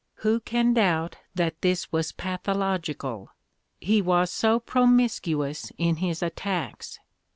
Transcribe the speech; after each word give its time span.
Who 0.25 0.39
can 0.39 0.73
doubt 0.73 1.17
that 1.35 1.61
this 1.61 1.91
was 1.91 2.11
pathological? 2.11 3.29
He 3.79 4.01
was 4.01 4.31
so 4.31 4.59
promiscuous 4.59 5.71
in 5.77 5.97
his 5.97 6.23
attacks 6.23 6.97